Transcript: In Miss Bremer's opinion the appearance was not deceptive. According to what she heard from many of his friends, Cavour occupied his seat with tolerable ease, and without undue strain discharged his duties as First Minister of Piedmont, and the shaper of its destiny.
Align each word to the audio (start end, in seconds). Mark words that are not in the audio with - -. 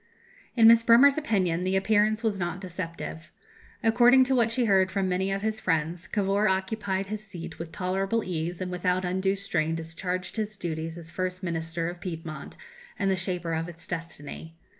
In 0.55 0.67
Miss 0.67 0.81
Bremer's 0.81 1.15
opinion 1.19 1.63
the 1.63 1.75
appearance 1.75 2.23
was 2.23 2.39
not 2.39 2.59
deceptive. 2.59 3.29
According 3.83 4.23
to 4.23 4.35
what 4.35 4.51
she 4.51 4.65
heard 4.65 4.89
from 4.89 5.07
many 5.07 5.31
of 5.31 5.43
his 5.43 5.59
friends, 5.59 6.07
Cavour 6.07 6.47
occupied 6.47 7.05
his 7.05 7.23
seat 7.23 7.59
with 7.59 7.71
tolerable 7.71 8.23
ease, 8.23 8.61
and 8.61 8.71
without 8.71 9.05
undue 9.05 9.35
strain 9.35 9.75
discharged 9.75 10.37
his 10.37 10.57
duties 10.57 10.97
as 10.97 11.11
First 11.11 11.43
Minister 11.43 11.87
of 11.87 11.99
Piedmont, 12.01 12.57
and 12.97 13.11
the 13.11 13.15
shaper 13.15 13.53
of 13.53 13.69
its 13.69 13.85
destiny. 13.85 14.55